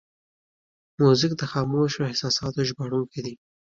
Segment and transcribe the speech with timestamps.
[0.99, 3.33] موزیک د خاموشو احساساتو ژباړونکی دی.